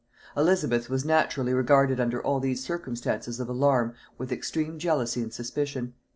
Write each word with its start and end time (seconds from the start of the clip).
Elizabeth 0.35 0.89
was 0.89 1.05
naturally 1.05 1.53
regarded 1.53 1.99
under 1.99 2.19
all 2.23 2.39
these 2.39 2.63
circumstances 2.63 3.39
of 3.39 3.47
alarm 3.47 3.93
with 4.17 4.31
extreme 4.31 4.79
jealousy 4.79 5.21
and 5.21 5.31
suspicion. 5.31 5.93